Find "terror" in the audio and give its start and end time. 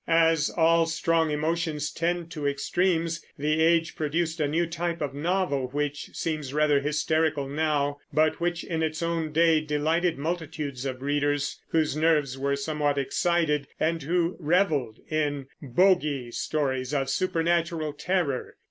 17.93-18.55